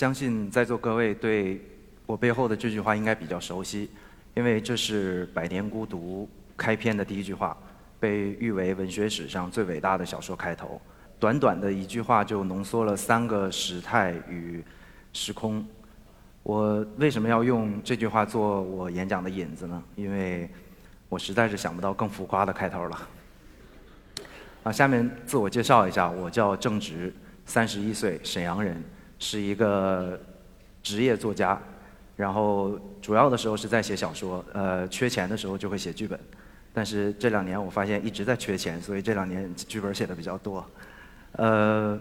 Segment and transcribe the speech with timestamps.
[0.00, 1.60] 相信在座各位对
[2.06, 3.90] 我背后的这句话应该比较熟悉，
[4.32, 6.26] 因为这是《百年孤独》
[6.56, 7.54] 开篇的第一句话，
[8.00, 10.80] 被誉为文学史上最伟大的小说开头。
[11.18, 14.64] 短短的一句话就浓缩了三个时态与
[15.12, 15.62] 时空。
[16.44, 19.82] 我为什么要用这句话做我演讲的引子呢？
[19.96, 20.48] 因为
[21.10, 23.08] 我实在是想不到更浮夸的开头了。
[24.62, 27.12] 啊，下面自我介绍一下，我叫郑直，
[27.44, 28.82] 三十一岁，沈阳人，
[29.20, 30.18] 是一个
[30.82, 31.56] 职业作家。
[32.16, 36.18] 然后主要的时候是在写小说，呃，缺钱的时候就会写剧本。
[36.74, 40.62] 但是这两年我发现一直在缺钱，所以这两年剧本写的比较多。
[41.32, 41.98] 呃，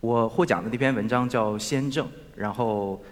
[0.00, 3.02] 我获奖的那篇文章叫《先正》，然后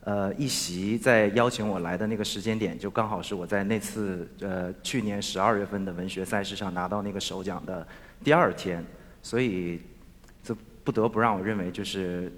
[0.00, 7.86] 呃一席在邀请我来的那个时间点，就刚好是我在那次呃去年十二月份的文学赛事上拿到那个首奖的
[8.24, 8.84] 第二天，
[9.22, 9.80] 所以
[10.42, 12.32] 这不得不让我认为，就是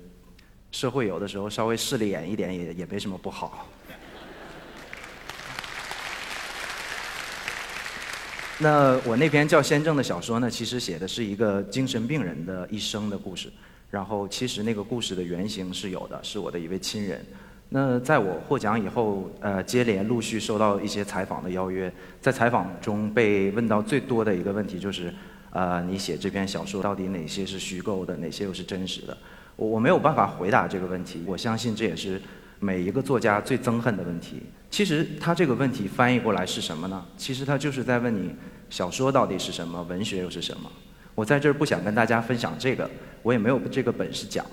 [0.75, 3.69] 社会有的时候稍微势利眼一点也也没什么不好。
[8.59, 13.49] 那我那篇叫《先正》的小说呢，其实写的是一个精神病人的一生的故事。
[13.89, 17.25] 然后，其实那个故事的原型是有的，是我的一位亲人。
[17.69, 25.15] 那在我获奖以后，呃，接连陆续收到一些采访的邀约，在采访中被问到最多的一个问题就是：
[25.51, 29.17] 呃，你写这篇小说到底哪些是虚构的，哪些又是真实的？
[29.57, 31.23] 我我没有办法回答这个问题。
[31.27, 32.21] 我相信这也是
[32.61, 34.43] 每一个作家最憎恨的问题。
[34.71, 37.05] 其实他这个问题翻译过来是什么呢？
[37.17, 38.35] 其实他就是在问你，
[38.69, 40.71] 小说到底是什么，文学又是什么？
[41.15, 42.91] 我在这儿不想跟大家分享这个，
[43.23, 44.45] 我也没有这个本事讲。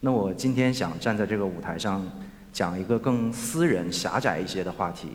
[0.00, 2.04] 那我今天想站在这个舞台上，
[2.52, 5.10] 讲一个更私人、狭窄一些的话题，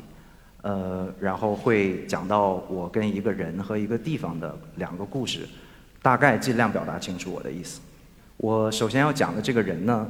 [0.61, 5.47] 呃，然后会讲到我跟一个人和一个地方的两个故事，
[6.01, 7.81] 大概尽量表达清楚我的意思。
[8.37, 10.07] 我首先要讲的这个人呢，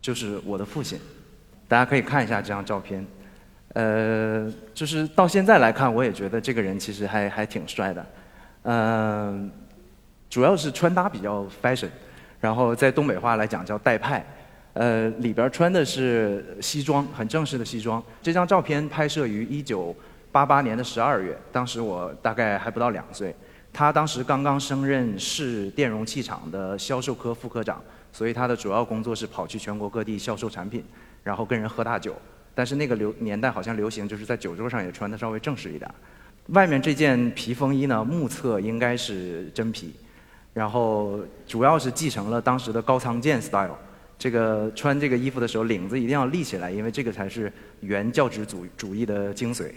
[0.00, 0.98] 就是我的父亲。
[1.68, 3.04] 大家可以看一下这张照片，
[3.74, 8.06] 呃，就是到现在来看，我也觉得这个人其实还还挺帅的，
[8.62, 9.50] 嗯，
[10.30, 11.88] 主要是穿搭比较 fashion，
[12.40, 14.24] 然后在东北话来讲叫带派，
[14.74, 18.00] 呃，里边穿的是西装，很正式的西装。
[18.22, 19.92] 这张照片拍摄于一九
[20.30, 23.34] 八八年的十二月，当时我大概还不到两岁，
[23.76, 27.78] 他当时刚刚升任市电容器厂的销售科副科长，
[28.10, 30.82] 所以他的主要工作是跑去全国各地销售产品。
[31.22, 32.16] 然后跟人喝大酒，
[32.54, 35.94] 但是那个流年代好像流行，就是在酒桌上也穿的稍微正式一点。
[36.46, 39.92] 外面这件皮风衣呢，目测应该是真皮，
[40.54, 43.76] 然后主要是继承了当时的高仓健 style。
[44.18, 49.70] 这个穿这个衣服的时候，领子一定要立起来，因为这个才是原教旨主主义的精髓。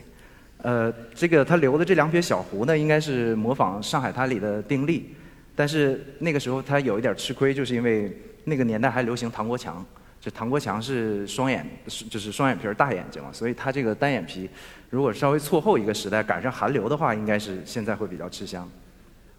[0.62, 5.16] 呃，这个他留的这两撇小胡呢，应该是模仿《上海滩》里的丁力，
[5.56, 8.12] 但是那个时候他有一点吃亏，就是因为
[8.44, 9.86] 那个年代还流行唐国强。
[10.22, 11.66] 就唐国强是双眼，
[12.09, 14.50] 就 是双眼皮大眼睛嘛，所以他这个单眼皮，
[14.90, 18.69] 如果稍微错后一个时代赶上韩流的话，应该是现在会比较吃香。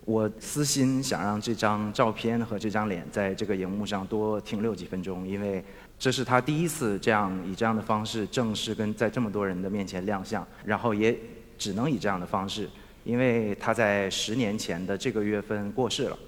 [0.06, 5.62] 我私心想让这张照片和这张脸在这个荧幕上多停留几分钟，因为
[6.00, 11.14] 这是他第一次这样以这样的方式正式跟在这么多人的面前亮相，然后也
[11.58, 12.66] 只能以这样的方式，
[13.04, 16.18] 因为他在十年前的这个月份过世了，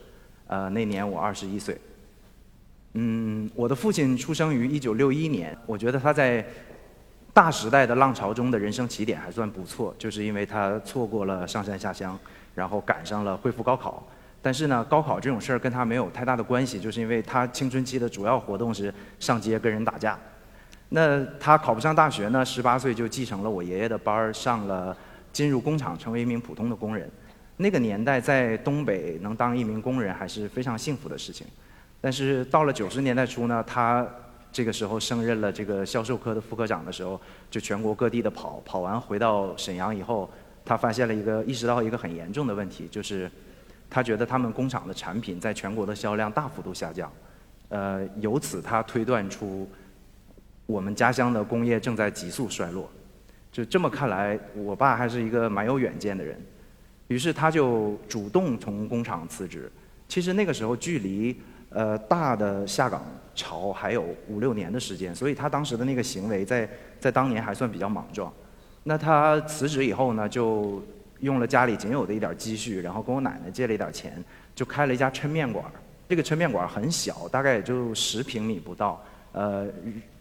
[0.46, 1.74] 呃，那年我二十一岁。
[2.92, 5.56] 嗯，我的父亲出生于一九六一年。
[5.64, 6.46] 我觉得他在
[7.32, 12.18] 大时代的浪潮中的人生起点还算不错，就是因为他错过了上山下乡，
[12.54, 14.06] 然后赶上了恢复高考。
[14.42, 20.18] 但是呢，高考这种事儿跟他没有太大的关系，就是因为他青春期的主要活动是上街跟人打架。
[20.88, 24.94] 那他考不上大学呢，十八岁就继承了我爷爷的班儿，上了
[25.32, 27.08] 进入工厂，成为一名普通的工人。
[27.56, 31.46] 那个年代在东北能当一名工人还是非常幸福的事情。
[32.00, 34.04] 但是到了九十年代初呢，他
[34.50, 37.18] 这个时候升任了这个销售科的副科长的时候，
[37.50, 40.28] 就全国各地的跑，跑完回到沈阳以后，
[40.64, 43.30] 他发现了一个意识到一个很严重的问题，就是
[43.92, 47.12] 他觉得他们工厂的产品在全国的销量大幅度下降，
[47.68, 49.68] 呃，由此他推断出
[50.64, 52.90] 我们家乡的工业正在急速衰落。
[53.52, 56.40] 就这么看来，我爸还是一个蛮有远见的人，
[57.08, 59.70] 于是他就主动从工厂辞职。
[60.08, 63.04] 其实那个时候距离呃，大的下岗
[63.34, 66.66] 潮还有五六年的时间，所以他当时的那个行为在
[66.98, 68.32] 在当年还算比较莽撞。
[68.84, 70.82] 那他辞职以后呢，就
[71.22, 74.22] 用了家里仅有的一点积蓄，然后跟我奶奶借了一点钱，
[74.54, 75.64] 就开了一家抻面馆。
[76.08, 79.02] 这个抻面馆很小，大概也就十平米不到，
[79.32, 79.66] 呃，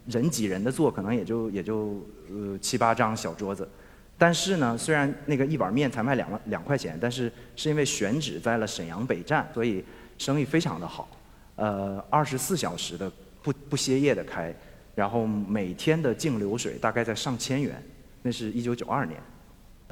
[0.06, 2.00] 人挤人的坐，可能也就也就
[2.30, 3.68] 呃七八张小桌子。
[4.16, 9.84] 但是呢，虽然那个一碗面才卖两万两块钱，但是是因为选址在了沈阳北站，所以
[10.16, 11.08] 生意非常的好。
[11.56, 13.10] 呃，二十四小时的
[13.42, 14.54] 不不歇业的开，
[14.94, 17.82] 然后每天的净流水大概在上千元，
[18.22, 19.20] 那是一九九二年。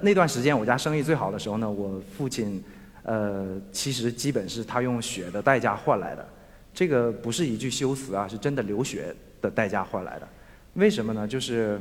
[0.03, 2.63] 那段时间我家生意最好的时候呢，我父亲，
[3.03, 6.27] 呃，其实基本是他用血的代价换来的，
[6.73, 10.29] 这个不是一句修辞啊，是真的流血的代价换来的。
[10.75, 11.27] 为什么呢？
[11.27, 11.81] 就是，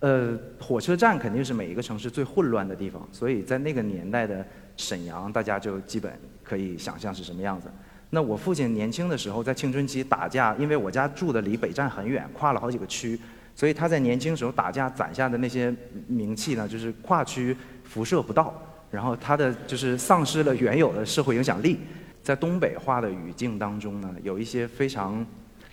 [0.00, 4.44] 呃，火车站肯定是每一个城市最混乱的地方，所以在那个年代的
[4.76, 6.12] 沈阳，大家就基本
[6.42, 7.68] 可以想象是什么样子。
[8.08, 13.18] 那我父亲年轻的时候在青春期打架，因为我家住的离北站很远，跨了好几个区，
[13.54, 15.74] 所以他在年轻时候打架攒下的那些
[16.06, 18.54] 名气呢，就是跨区辐射不到，
[18.90, 21.78] 然后他的就是丧失了原有的社会影响力。
[22.22, 25.26] 在东北话的语境当中呢，有一些非常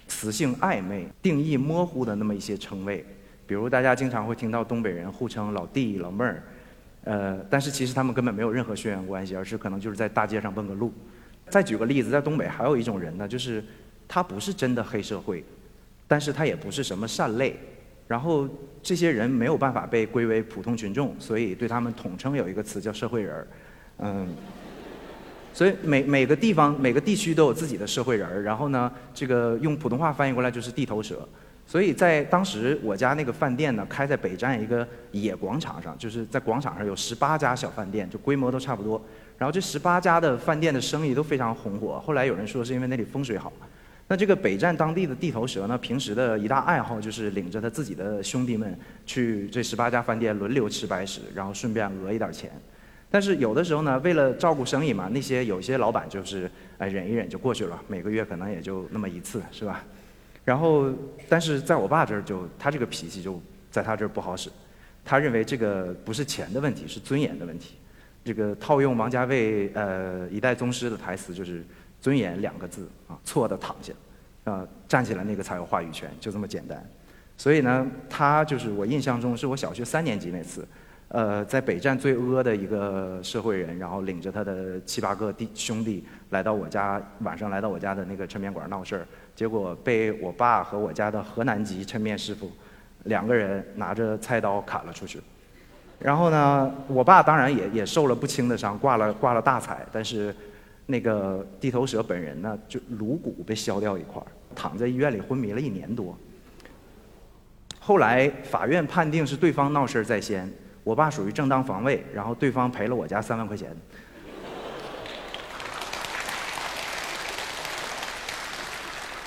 [0.07, 3.05] 词性暧昧、定义模糊的那么一些称谓，
[3.45, 6.43] 比如大家经常会听到东北人互称老弟、老妹儿，
[7.03, 10.91] 呃，但是其实他们根本没有任何血缘关系，而是可能就是在大街上问个路。
[11.49, 13.63] 再举个例子，在东北还有一种人呢，就是
[14.07, 15.43] 他不是真的黑社会，
[16.09, 17.55] 但是他也不是什么善类，
[18.07, 18.49] 然后
[18.81, 23.47] 这些人没有办法被归为普通群众，所以对他们统称有一个词叫社会人儿，
[23.99, 24.27] 嗯，
[25.53, 31.29] 所以每每个地方每个地区都有自己的社会人儿，然后呢，这个用普通话翻译过来就是地头蛇，
[31.67, 38.99] 所以在当时我家那个饭店呢，开在北站一个野广场上，就是在广场上有十八家小饭店，就规模都差不多。
[39.37, 41.99] 然后这十八家的饭店的生意都非常红火。
[41.99, 43.53] 后来有人说是因为那里风水好。
[44.09, 48.75] 那这个北站当地的地头蛇呢，平时的一大爱好就是领着他自己的兄弟们
[49.05, 52.51] 去这十八家饭店轮流吃白食，然后顺便讹一点钱。
[53.11, 59.85] 但是有的时候呢，为了照顾生意嘛，那些有些老板就是哎忍一忍就过去了，每个月可能也就那么一次，是吧？
[60.43, 60.91] 然后，
[61.27, 63.39] 但是在我爸这儿就他这个脾气就
[63.69, 64.49] 在他这儿不好使，
[65.05, 67.75] 他认为这个不是钱的问题，是尊严的问题。
[68.25, 71.63] 这个套用王家卫呃一代宗师的台词就是
[72.01, 73.93] “尊严”两个字啊，错的躺下，
[74.45, 76.83] 啊站起来那个才有话语权，就这么简单。
[77.37, 80.67] 所以呢，他就是我印象中是我小学三年级那次，
[81.07, 92.51] 呃，在北站最阿的一个社会人，然后领着他的七八个弟兄弟来到我家，晚上来到我家的那个抻面馆闹事儿，结果被我爸和我家的河南籍抻面师傅
[93.05, 95.21] 两个人拿着菜刀砍了出去。
[95.97, 99.85] 然后呢，我爸当然也也受了不轻的伤，挂了挂了大彩。
[99.91, 100.35] 但是，
[100.91, 104.19] 那个地头蛇本人呢，就颅骨被削掉一块，
[104.55, 106.17] 躺在医院里昏迷了一年多。
[107.79, 110.51] 后来法院判定是对方闹事在先，
[110.83, 113.69] 我爸属于正当防卫，然后对方赔了我家三万块钱。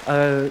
[0.07, 0.51] 呃，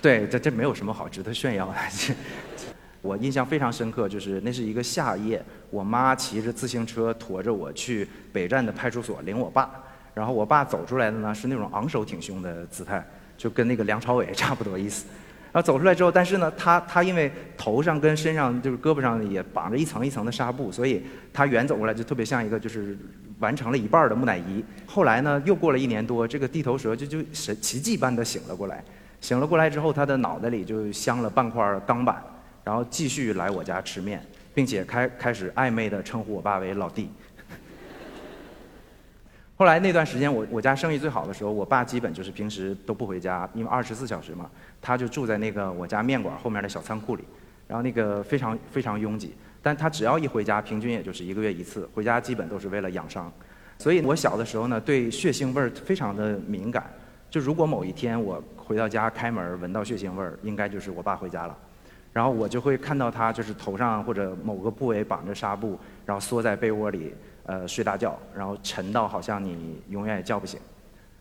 [0.00, 2.14] 对，这这没有什么好值得炫耀的。
[3.02, 9.68] 我印象非常深刻，就是那是一个夏夜，我妈骑着自行车驮着我去北站的派出所领我爸，
[10.14, 13.04] 然后我爸走出来的呢是那种昂首挺胸的姿态，
[13.36, 15.06] 就跟那个梁朝伟差不多意思。
[15.52, 22.96] 然后走出来之后，但是呢，他他因为头上跟身上就是胳膊上也绑着一层一层的纱布，所以他远走过来就特别像一个就是
[23.38, 24.64] 完成了一半的木乃伊。
[24.86, 28.82] 后来呢，又过了一年多，这个地头蛇就就神奇迹般的醒了过来，
[29.20, 32.22] 醒了过来之后，他的脑袋里就镶了半块钢板。
[32.64, 37.10] 然后继续来我家吃面，并且开开始暧昧的称呼我爸为老弟。
[39.62, 44.50] 后来那段时间，我我家生意最好的时候，我爸基本就是平时都不回家，因为二十四小时嘛，
[44.80, 47.22] 他就住在那个我家面馆后面的小仓库里，
[47.68, 53.32] 然后那个非常非常拥挤，但他只要一回家，平均也就是一个月一次，回家基本都是为了养伤。
[53.78, 56.90] 所以我小的时候呢，对血腥味儿非常的敏感，
[57.30, 61.56] 就如果某一天我回到家开门闻到血腥味儿，应该就是我爸回家了。
[62.12, 70.60] 然后我就会看到他，就是头上或者某个部位绑着纱布，然后缩在被窝里，呃，睡大觉，然后沉到好像你永远也叫不醒。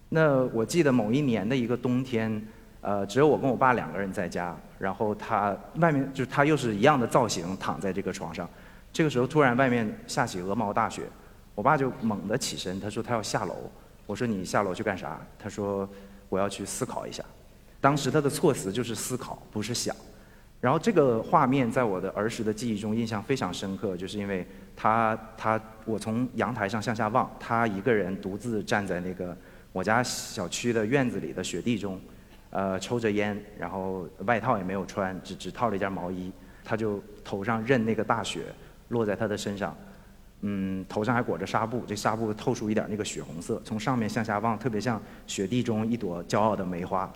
[0.09, 2.45] 那我记得某一年的一个冬天，
[2.81, 8.47] 呃，只有我跟我爸两个人在家，然后他外面就是他又是一样的造型，躺在这个床上。
[8.93, 11.03] 这个时候突然外面下起鹅毛大雪，
[11.55, 13.55] 我爸就猛地起身，他说他要下楼。
[14.05, 15.19] 我说你下楼去干啥？
[15.39, 15.87] 他说
[16.27, 17.23] 我要去思考一下。
[17.79, 19.95] 当时他的措辞就是思考，不是想。
[20.61, 29.35] 然后这个画面在我的儿时的记忆中印象非常深刻，就是因为他他我从阳台上向下望，他一个人独自站在那个
[29.71, 31.99] 我家小区的院子里的雪地中，
[32.51, 36.31] 呃抽着烟，然后外套也没有穿，只只套了一件毛衣，
[36.63, 38.43] 他就头上任那个大雪
[38.89, 39.75] 落在他的身上，
[40.41, 47.11] 嗯头上还裹着纱布，这纱布透出一点那个血红色，从上面向下望，特别像雪地中一朵骄傲的梅花。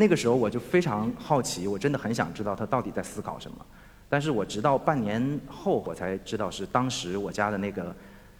[0.00, 3.66] 那个时候我就非常好奇，我真的很想知道他到底在思考什么。
[4.08, 7.92] 但是我直到半年后我才知道，是当时我家的那个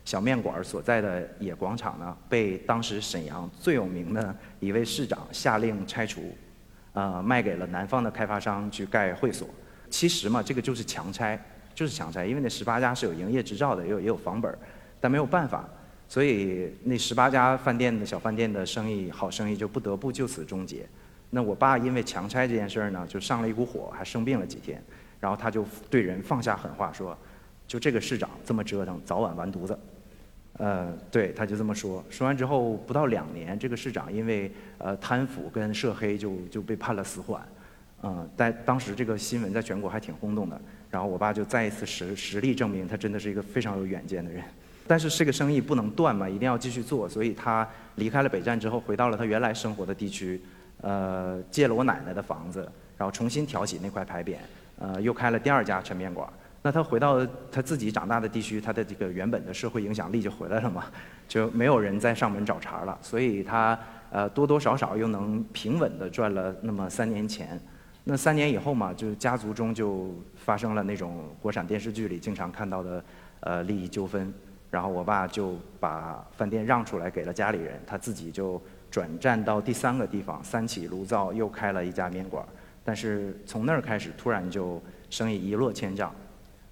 [0.05, 6.33] 小面馆所在的野广场呢，被当时沈阳最有名的一位市长下令拆除，
[6.93, 9.49] 呃，卖给了南方的开发商去盖会所。
[9.91, 11.37] 其实嘛，这个就是强拆，
[11.75, 14.57] 就是强拆，因为那十八家是有营业执照的，也有也有房本
[15.01, 15.69] 但没有办法，
[16.09, 20.89] 所以那十八家饭店的小饭店的生意好生意就不得不就此终结。
[21.31, 24.83] 那我爸因为强拆这件事儿呢，就上了一股火，还生病了几天，
[25.21, 27.17] 然后他就对人放下狠话说，
[27.67, 29.79] 就这个市长这么折腾，早晚完犊子。
[30.55, 32.03] 呃，对，他就这么说。
[32.11, 37.47] 说完之后，不到两年，这个市长因为呃贪腐跟涉黑就就被判了死缓。
[38.03, 40.61] 嗯，但当时这个新闻在全国还挺轰动的。
[40.91, 44.43] 然后我爸就再一次实实力证明，他真的是一个非常有远见的人。
[44.87, 47.09] 但是这个生意不能断嘛，一定要继续做。
[47.09, 50.41] 所以他离开了北站之后，回到了他原来生活的地区，
[50.81, 54.37] 呃，借了我奶奶的房子，然后重新挑起那块牌匾，
[54.79, 56.29] 呃，又开了第二家抻面馆。
[56.61, 60.85] 那他回到他自己长大的地区，他的这个原本的社会影响力就回来了嘛，
[61.29, 63.79] 就没有人在上门找茬了，所以他
[64.11, 67.59] 呃多多少少又能平稳的赚了那么三年钱。
[68.05, 73.05] 那三年以后嘛，就家族中就发生了那种国产电视剧里经常看到的
[73.41, 74.33] 呃利益纠纷，
[74.71, 82.45] 然后我爸就把饭店让出来给了家里人，他自己就转战到第三个地方三起炉灶又开了一家面馆，
[82.85, 86.15] 但是从那儿开始突然就生意一落千丈。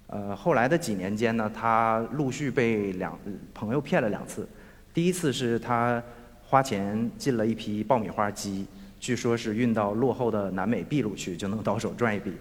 [0.07, 3.17] 呃，后来的几年间呢，他陆续被两
[3.53, 4.47] 朋友骗了两次。
[4.93, 6.01] 第一次是他
[6.43, 8.65] 花钱进了一批爆米花机，
[8.99, 12.33] 据说是运到落后的南美秘鲁去就能到手赚一笔。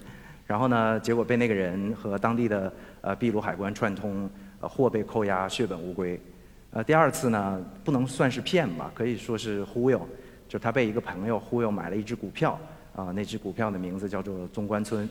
[0.47, 4.31] 然后呢，结果被那个人和当地的呃秘鲁海关串通，
[4.61, 6.21] 货被扣押，血本无归。
[6.71, 10.07] 呃，第二次呢，不能算是骗吧，可以说是忽悠，
[10.49, 12.59] 就他被一个朋友忽悠买了一只股票，
[12.95, 15.09] 啊，那只股票的名字叫做中关村。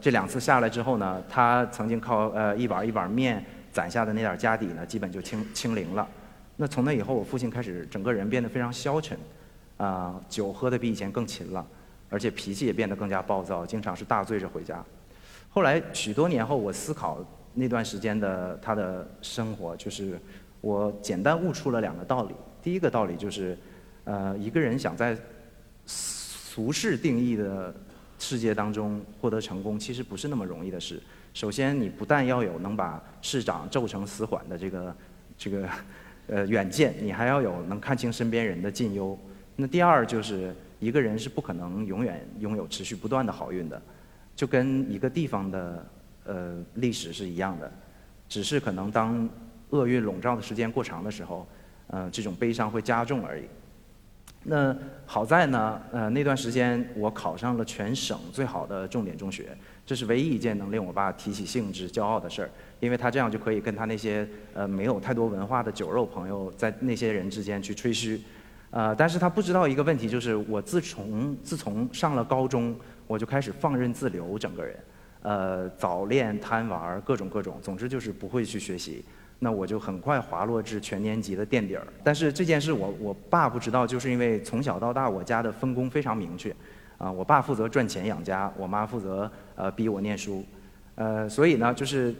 [0.00, 6.06] 这两次下来之后呢，他曾经靠呃一碗一碗面攒下的那点家底呢，基本就清清零了。
[6.56, 9.16] 那从那以后，我父亲开始整个人变得非常消沉，
[9.76, 11.64] 啊，酒喝的比以前更勤了，
[12.10, 14.84] 而且脾气也变得更加暴躁，经常是大醉着回家。
[15.48, 17.18] 后来许多年后，我思考
[17.54, 20.18] 那段时间的他的生活，就是
[20.64, 22.34] 我简单悟出了两个道理。
[22.62, 23.56] 第一个道理就是，
[24.04, 25.14] 呃，一个人想在
[25.84, 27.74] 俗世定义的。
[28.16, 31.02] 世界当中获得成功其实不是那么容易的事。
[31.34, 34.96] 首先，你不但要有能把市长奏成死缓的这个
[35.36, 35.68] 这个
[36.28, 39.18] 呃远见，你还要有能看清身边人的近忧。
[39.56, 43.82] 那第二就是一个人是不可能永远拥有持续不断的好运的，
[44.34, 45.86] 就跟一个地方的
[46.24, 47.70] 呃历史是一样的，
[48.26, 49.28] 只是可能当
[49.74, 51.44] 厄运笼罩的时间过长的时候，
[51.88, 53.42] 呃这种悲伤会加重而已。
[54.46, 68.20] 那好在呢，呃，那段时间我考上了全省最好的重点中学，这是唯一一件能令我爸提起兴致、骄傲的事儿，因为他这样就可以跟他那些呃没有太多文化的酒肉朋友在那些人之间去吹嘘，
[68.70, 72.76] 呃，但是他不知道一个问题，就是我自从自从上了高中，
[73.06, 74.76] 我就开始放任自流，整个人，
[75.22, 79.02] 呃，早恋、贪玩，各种各种，总之就是不会去学习。
[79.44, 81.86] 那我就很快滑落至全年级的垫底儿。
[82.02, 86.50] 但是这件事我我爸不知道，就是因为从小到大我家的分工非常明确，
[86.96, 90.42] 啊，我爸负责赚钱养家，我妈负责呃逼我念书，
[90.94, 92.14] 呃，所以呢就是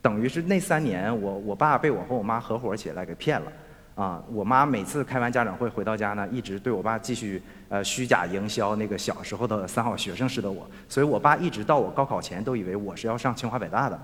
[0.00, 3.52] 等于是那三年我我爸被我和我妈合伙起来给骗了，
[3.94, 14.00] 啊，我妈每次开完家长会回到家呢，一直对我爸继续呃虚假营销那个小时候的三好学生似的我，所以我爸一直到我高考前都以为我是要上清华北大的。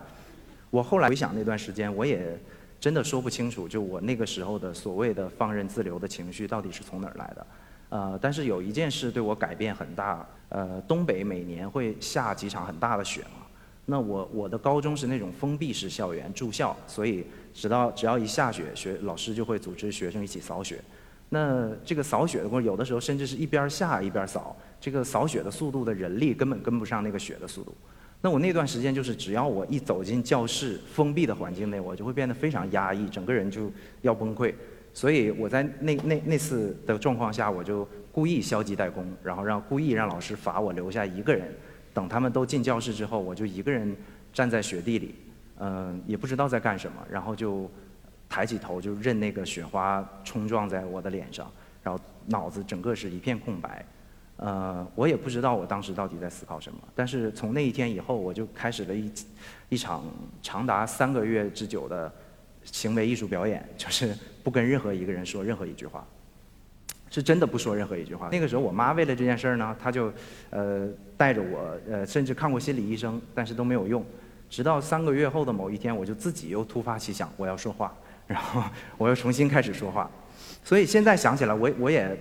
[0.71, 2.39] 我后来回想那段时间，我也
[2.79, 7.47] 真的说不清楚，就我那个时候的所谓的放任自流的情绪到底是从哪儿来的。
[7.91, 10.27] 呃，但是有一件事对我改变很大。
[10.49, 13.47] 呃，东北每年会下几场很大的雪嘛。
[13.87, 20.81] 那我我的高中是那种封闭式校园住校，所以直到只要一下雪，学老师就会组织学生一起扫雪。
[21.29, 27.73] 那这个扫雪的过程，有的时候甚至是一边下一边扫，这个扫雪的速度的人力根本跟不上那个雪的速度。
[28.23, 33.73] 那我那段时间就是，只要我一走进教室封闭的环境内，我就会变得非常压抑，整个人就
[34.03, 34.55] 要崩溃。
[34.93, 41.51] 所以我在那那那次的状况下，我就故意消极怠工，然后让故意让老师罚我留下一个人。
[41.95, 43.97] 等他们都进教室之后，我就一个人
[44.33, 45.15] 站在雪地里，
[45.59, 47.71] 嗯，也不知道在干什么，然后就
[48.29, 51.51] 抬起头就任那个雪花冲撞在我的脸上，
[51.83, 53.85] 然后脑子整个是一片空白。
[54.43, 59.13] 呃，我也不知道我当时到底在思考什么，但是从那一天以后，我就开始了一
[59.69, 60.03] 一场
[60.43, 62.11] 长达三个月之久的
[62.65, 66.07] 行为艺术表演，就是不跟任何一个人说任何一句话，
[67.11, 68.31] 是真的不说任何一句话。
[68.33, 70.11] 那个时候，我妈为了这件事儿呢，她就
[70.49, 74.03] 呃带着我，呃，甚至看过心理医生，但是都没有用。
[74.49, 77.95] 直到三个月后的某一天，我就自己又突发奇想，我要说话，
[78.27, 78.63] 然后
[78.97, 80.11] 我又重新开始说话。
[80.65, 82.19] 所以现在想起来，我我也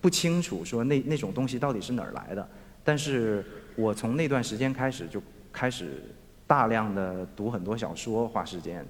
[0.00, 2.48] 不清楚说那那种东西到底是哪儿来的。
[2.84, 3.44] 但是
[3.76, 6.02] 我从那段时间开始就开始
[6.46, 8.84] 大量的读很多小说，花时间。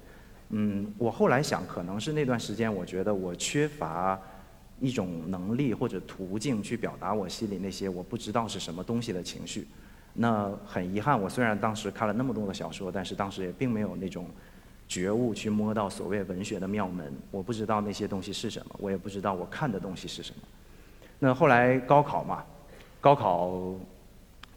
[0.49, 4.19] 嗯，我后来想，可能是那段时间，我觉得我缺乏
[4.79, 9.67] 一种能力或者途径去表达我心里那些我不知道是什么东西的情绪。
[10.13, 14.25] 那很遗憾，我虽然当时看了那么多的小说，但是当时也并没有那种
[14.87, 17.13] 觉悟去摸到所谓文学的妙门。
[17.29, 20.41] 我不知道那些东西是什么，我也不知道我看的东西是什么。
[21.19, 22.43] 那后来高考嘛，
[22.99, 23.61] 高考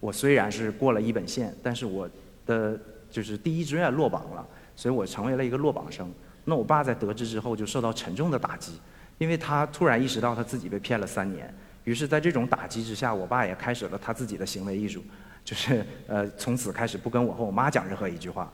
[0.00, 2.08] 我虽然是过了一本线，但是我
[2.46, 2.78] 的
[3.10, 4.46] 就是第一志愿落榜了。
[4.74, 6.10] 所以我成为了一个落榜生。
[6.46, 8.80] 那我爸在得知之后就受到沉重的打击，
[9.18, 11.54] 因为他突然意识到他自己被骗了三年。
[11.84, 15.04] 于是，在这种打击之下，我爸也开始了他自己的行为艺术，
[15.44, 18.50] 就是呃，从此开始不跟我和我妈讲任何一句话。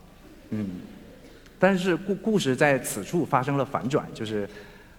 [0.50, 0.80] 嗯，
[1.58, 4.46] 但是故故事在此处发生了反转，就是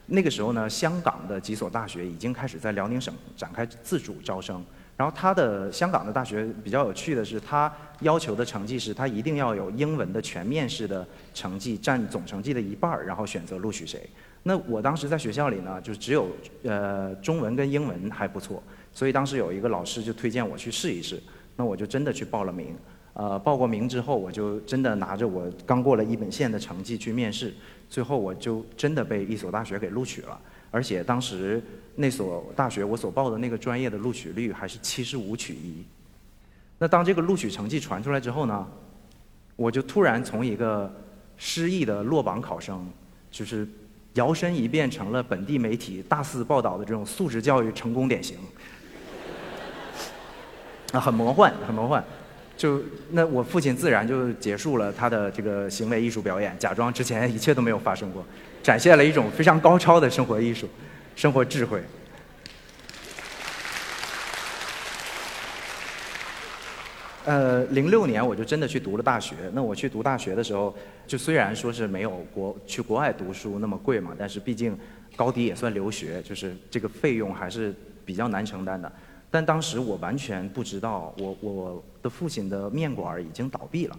[0.09, 4.63] 那个时候呢，香港的几所大学已经开始在辽宁省展开自主招生。
[4.97, 14.09] 然后他的香港的大学比较有趣的是，他要求的成绩是他一定要有英文的全面式的成绩占总成绩的一半儿，然后选择录取谁。
[14.43, 16.27] 那我当时在学校里呢，就只有
[16.63, 18.61] 呃中文跟英文还不错，
[18.91, 21.21] 所以当时有一个老师就推荐我去试一试。
[21.55, 22.75] 那我就真的去报了名。
[23.19, 27.53] 呃，报过名之后，我就真的拿着我刚过了一本线的成绩去面试，
[27.89, 30.39] 最后我就真的被一所大学给录取了，
[30.71, 31.61] 而且当时。
[32.01, 35.83] 那所大学我所报的那个专业的录取率还是七十五取一。
[36.77, 38.65] 那当这个录取成绩传出来之后呢，
[39.57, 40.89] 我就突然从一个
[41.35, 42.87] 失意的落榜考生，
[43.29, 43.67] 就是
[44.13, 48.37] 摇身一变成了本地媒体大肆报道的这种素质教育成功典型。
[50.93, 52.01] 啊，很魔幻，很魔幻。
[52.59, 58.21] 就那我父亲自然就结束了他的这个行为艺术表演，假装之前一切都没有发生过，
[58.61, 60.67] 展现了一种非常高超的生活艺术。
[61.15, 61.81] 生活智慧。
[67.23, 69.35] 呃，零六年我就真的去读了大学。
[69.53, 70.75] 那我去读大学的时候，
[71.07, 74.77] 就虽然说是没有国去国外读书那么贵嘛，但是毕竟
[75.15, 78.91] 高低也算留学，就是这个费用还是比较难承担的。
[79.31, 83.97] 但当时我完全不知道，我我的父亲的面馆已经倒闭了。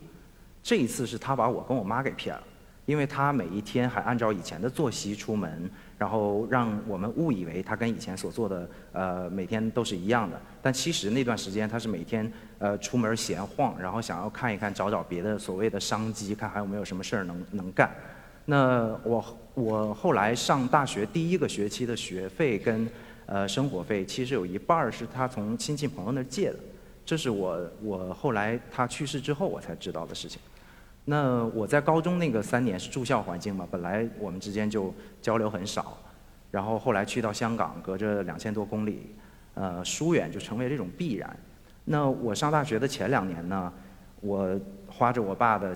[0.63, 2.43] 这一次是他把我跟我妈给骗了，
[2.87, 5.71] 因为他每一天还按照以前的作息出门。
[6.01, 17.95] 然后让我们误以为他跟以前所做的呃每天都是一样的，但其实那段时间他是每天呃出门闲晃，然后想要看一看找找别的所谓的商机，看还有没有什么事儿能能干。
[18.47, 22.89] 那我我后来上大学第一个学期的学费跟
[23.31, 26.59] 呃生活费，其实有一半儿是他从亲戚朋友那儿借的，
[27.07, 30.41] 这是我我后来他去世之后我才知道的事情。
[31.05, 35.97] 那我在高中那个三年是住校环境嘛，本来我们之间就交流很少，
[36.51, 39.15] 然后后来去到香港，隔着两千多公里，
[39.55, 41.35] 呃，疏远就成为这种必然。
[41.85, 43.73] 那我上大学的前两年呢，
[44.21, 45.75] 我花着我爸的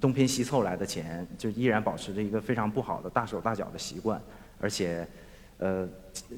[0.00, 4.20] 东拼西凑来的钱，就依然保持着一个非常不好的大手大脚的习惯，
[4.60, 5.06] 而且，
[5.58, 5.88] 呃，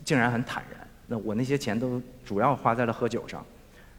[0.05, 0.87] 竟然很坦然。
[1.07, 3.45] 那我那些钱都主要花在了喝酒上。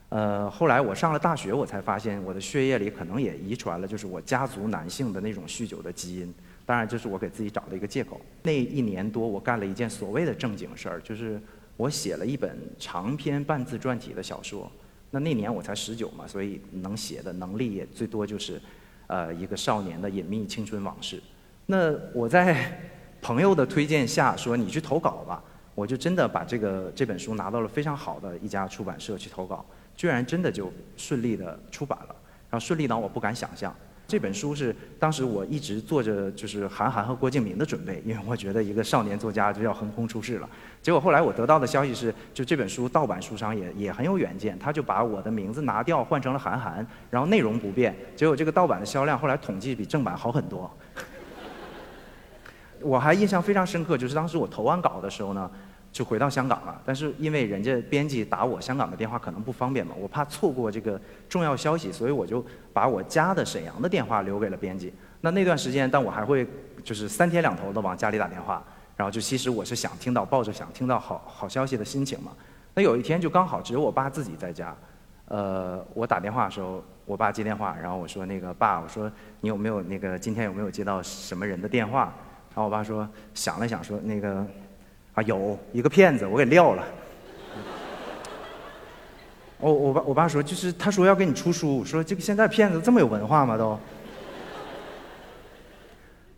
[0.09, 6.33] 呃，后来我上了大学，我才发现我的血液里可能也遗传了，就是我家族男性的那种酗酒的基因。
[6.65, 8.19] 当然，这是我给自己找的一个借口。
[8.43, 11.39] 那一年多，我干了一件所谓的正经事儿，就是
[11.77, 14.71] 我写了一本长篇半自传体的小说。
[15.11, 18.61] 那那年我才十九嘛，所以能写的能力也最多就是，
[19.07, 21.21] 呃，一个少年的隐秘青春往事。
[21.65, 22.79] 那我在
[23.21, 25.43] 朋友的推荐下说你去投稿吧，
[25.75, 29.65] 我就真的把这个这本书拿到了非常好的一家出版社去投稿。
[29.95, 32.15] 居然真的就顺利的出版了，
[32.49, 33.75] 然后顺利到我不敢想象。
[34.07, 40.49] 这本书是当时我一直做着就是韩寒和郭敬明的准备，因为我觉得一个少年作家就要横空出世了。
[40.81, 47.95] 结果后来我得到的消息是，就这本书盗版书商也也很有远见，他就把我的名字拿掉换成了韩寒，然后内容不变。
[48.15, 50.71] 结果这个盗版的销量后来统计比正版好很多。
[52.81, 55.49] 我还印象非常深刻，就是当时我投完稿的时候呢。
[55.91, 64.93] 就回到香港了，但是因为人家编辑打我香港的电话可能不方便嘛，我怕错过这个重要消息，所以我就把我家的沈阳的电话留给了编辑。
[65.21, 66.47] 那那段时间，但我还会
[66.83, 68.63] 就是三天两头的往家里打电话，
[68.95, 72.33] 然后就其实我是想听到抱着想听到好好消息的心情嘛。
[72.75, 74.75] 那有一天就刚好只有我爸自己在家，
[75.25, 79.11] 呃，我打电话的时候，我爸接电话，然后我说那个爸，我说
[79.41, 82.13] 你有没有那个今天有没有接到什么人的电话？
[82.49, 84.45] 然后我爸说想了想说那个。
[85.15, 86.85] 啊，有一个骗子，我给撂了。
[89.57, 93.57] 我我爸我爸说，就是他说要给你出书，说这个现在骗子这么有文化吗？
[93.57, 93.77] 都。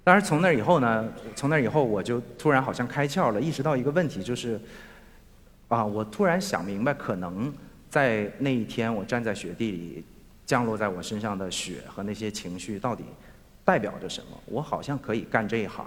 [0.06, 4.60] 当然从那以后呢，从那以后我就突然好像开窍了，意识到一个问题，就是，
[5.68, 7.54] 啊，我突然想明白，可能
[7.90, 10.06] 在那一天我站在雪地里，
[10.46, 13.04] 降落在我身上的雪和那些情绪到底
[13.64, 14.38] 代表着什么？
[14.46, 15.86] 我好像可以干这一行。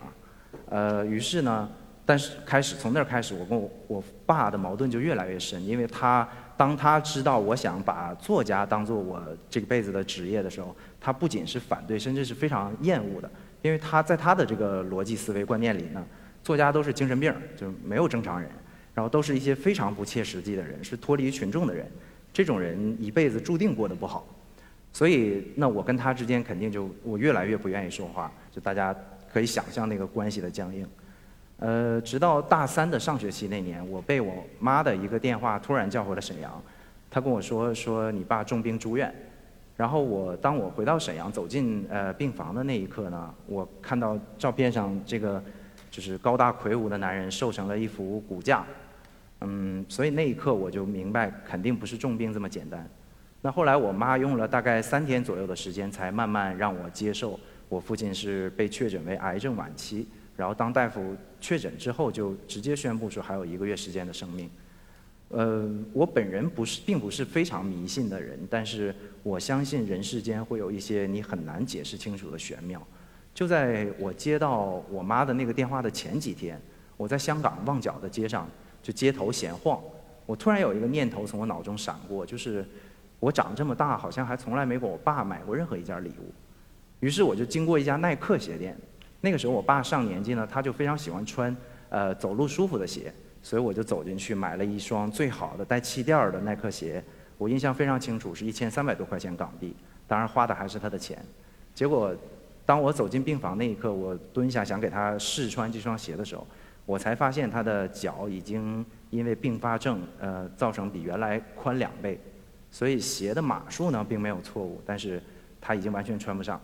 [0.69, 1.69] 呃，于是呢，
[2.07, 6.29] 但是开始从那儿开始，我跟我我爸的矛盾就越来越深，因为他。
[6.57, 13.29] 当他知道我想把作家当做我这辈子的职业的时候，他不仅是反对，甚至是非常厌恶的。
[13.61, 16.07] 因为他在他的这个逻辑思维观念里呢，
[16.45, 18.49] 作家都是精神病，就没有正常人，
[18.95, 21.91] 然后都是一些非常不切实际的人，是脱离群众的人。
[22.33, 24.25] 这种人一辈子注定过得不好。
[24.95, 28.95] 所以，那我跟他之间肯定就我越来越不愿意说话，就大家
[29.33, 30.87] 可以想象那个关系的僵硬。
[31.59, 36.63] 呃，直到大三的上学期那年，我被我妈的一个电话突然叫回了沈阳。
[37.11, 39.13] 她跟我说：“说你爸重病住院。”
[39.77, 45.43] 然后我当我回到沈阳，走进呃病房的那一刻呢，我看到照片上这个
[45.91, 48.65] 就是高大魁梧的男人瘦成了一副骨架。
[49.41, 52.89] 嗯，所以那一刻我就明白，肯定不是重病这么简单。
[53.45, 60.09] 那后来我妈用了大概三天左右的时间，才慢慢让我接受我父亲是被确诊为癌症晚期。
[60.35, 64.49] 然后当大夫确诊之后，就直接宣布说还有一个月时间的生命。
[65.29, 72.83] 呃，我本人不是，并不是非常迷信的人，但是我相信人世间会有一些你很难解释清楚的玄妙。
[73.35, 76.59] 就在我接到我妈的那个电话的前几天，
[76.97, 78.49] 我在香港旺角的街上
[78.83, 79.79] 就街头闲晃，
[80.25, 82.67] 我突然有一个念头从我脑中闪过，就是
[83.21, 86.33] 我长这么大好像还从来没给我爸买过任何一件礼物。
[87.01, 88.77] 于是我就经过一家耐克鞋店。
[89.21, 91.57] 那个时候我爸上年纪呢，他就非常喜欢穿
[91.89, 97.03] 呃走路舒服的鞋，所以我就走进去买了一双最好的带气垫的耐克鞋。
[97.39, 99.75] 我印象非常清楚，是一千三百多块钱港币，
[100.07, 101.19] 当然花的还是他的钱。
[101.75, 102.15] 结果
[102.67, 106.47] 当我走进病房那一刻，我蹲下想给他试穿这双鞋的时候，
[106.87, 112.21] 我才发现他的脚已经因为并发症呃造成比原来宽两倍，
[112.75, 115.23] 所以鞋的码数呢并没有错误，但是
[115.61, 116.61] 他已经完全穿不上。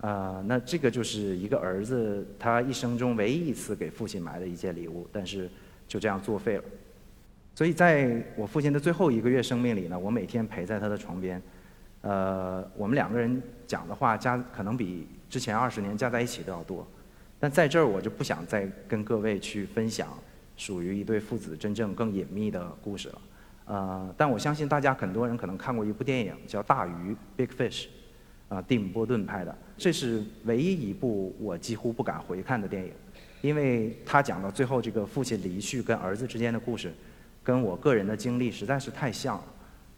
[0.00, 5.50] 啊，那这个就是一个儿子他一生中唯一一次给父亲买的一件礼物，但是
[5.86, 6.64] 就这样作废了。
[7.54, 11.42] 所以在我父亲的最后一个月生命里呢，我每天陪在他的床边，
[12.00, 16.86] 呃，我们两个人讲的话加可能比之前二十年加在一起都要多。
[17.38, 20.08] 但在这儿我就不想再跟各位去分享
[20.56, 23.20] 属于一对父子真正更隐秘的故事了。
[23.66, 27.86] 呃，但我相信大家很多人可能看过一部电影叫《大鱼》（Big Fish）。
[28.46, 32.92] 啊，蒂姆·波顿拍的，这是唯一一部我几乎不敢回看的电影，
[33.40, 36.92] 因为他讲到最后这个父亲离去跟儿子之间的故事，
[37.42, 39.44] 跟我个人的经历实在是太像了，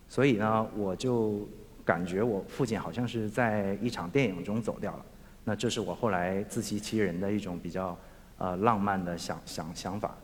[0.08, 1.46] 所以呢，我就
[1.84, 5.04] 感觉我父亲好像是在一场电影中走掉了。
[5.42, 7.98] 那这是我后来自欺欺人的一种比较
[8.38, 10.16] 呃浪漫的想想想法。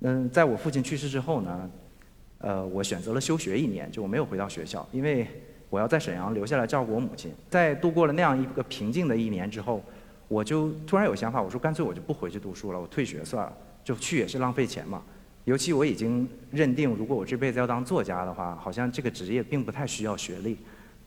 [0.00, 1.70] 嗯，在我父亲去世之后呢，
[2.38, 5.26] 呃，我选择了休学一年，就我没有回到学校，因为。
[5.68, 7.34] 我要在沈阳留下来照顾我母亲。
[7.50, 9.82] 在度过了那样一个平静的一年之后，
[10.28, 15.02] 我就突然有想法，我说干脆我就不回去读书了，我退学算了，就去也是浪费钱嘛。
[15.44, 20.56] 尤其我已经认定，如果我这辈子要当作家的话，好像这个职业并不太需要学历。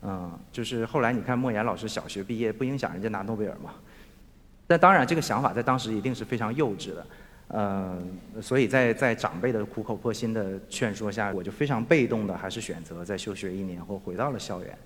[0.01, 3.73] 嗯，就是后来你看莫言老师小学毕业，不影响人家拿诺贝尔嘛。
[4.67, 7.07] 但当然，这个想法在当时一定是非常幼稚的。
[7.49, 7.97] 呃，
[8.41, 14.77] 所以在在长辈的苦口婆心的劝说下，我就非常被动的，还是选择在休学一年后回到了校园。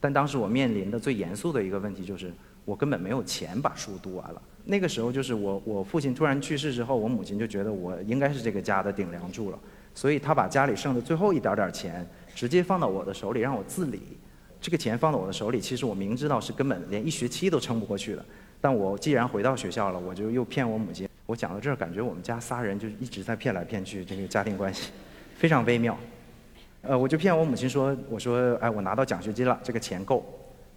[0.00, 2.32] 但当时我面临的最严肃的一个问题就是，
[2.64, 4.42] 我根本没有钱把书读完了。
[4.64, 9.58] 那个时候就是我我父亲突然去世之后，我母亲就觉得我应该是这个家的顶梁柱了，
[9.92, 14.00] 所以她把家里剩的最后一点点钱直接放到我的手里让我自理。
[14.60, 18.24] 这个钱放到我的手里，其实我明知道是根本连一学期都撑不过去的。
[18.60, 21.08] 但我既然回到学校了，我就又骗我母亲。
[21.32, 24.92] 我讲到这儿，感觉我们家仨人就一直在骗来骗去，这个家庭关系
[25.34, 25.96] 非常微妙。
[26.82, 30.22] 呃，我就骗我母亲说，我说，哎，我拿到奖学金了，这个钱够。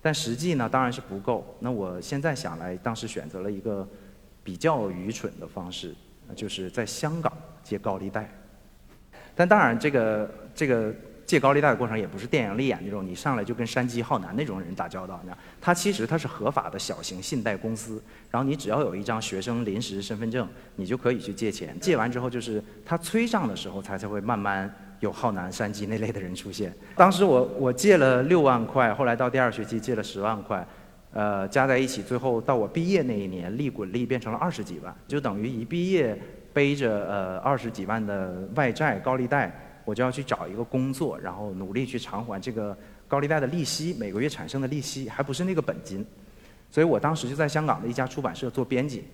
[0.02, 1.46] 但实际呢，当然是不够。
[1.60, 3.86] 那我现在想来，当时选择了一个
[4.46, 5.94] 比较愚蠢的方式，
[6.34, 7.30] 就是在香港
[7.62, 8.30] 借高利贷。
[9.36, 10.96] 但当然，这个这个。
[11.26, 15.20] 借高利贷的过程也不是电影里演那种，你上来就跟山鸡浩南那种人打交道。
[15.24, 21.76] 你知道，他其实他是合法的小型信贷公司，然后你只要有一张学生临时身份证，你就可以去借钱。
[21.80, 26.72] 借完之后，就是他催账的时候，才才会慢慢有浩南、山鸡那类的人出现。
[26.96, 30.64] 当时我我借了六万块，后来到第二学期借了十万块，
[31.12, 36.16] 呃，加在一起，最后到我毕业那一年，利滚利变成了二十几万，就等于一毕业
[36.54, 39.65] 背着呃二十几万的外债高利贷。
[39.86, 42.76] 我就要去找一个工作，然后努力去偿还这个
[43.08, 46.06] 高利贷的利息，每个月产生的利息，还不是那个本金。
[46.72, 49.06] 所以我当时就在香港的一家出版社做编辑，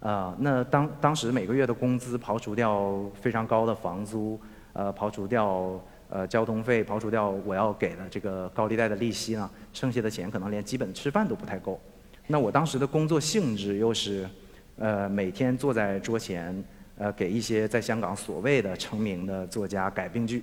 [0.00, 4.38] 啊，那当当时每个月的工资刨除掉非常高的房租，
[4.72, 11.80] 呃，刨除掉呃交通费，刨除掉我要给的这个高利贷的利息呢，剩下的钱可能连基本吃饭都不太够。
[12.26, 14.28] 那我当时的工作性质又是，
[14.76, 16.62] 呃，每天坐在桌前，
[16.98, 20.42] 呃，给一些在香港所谓的成名的作家改病句，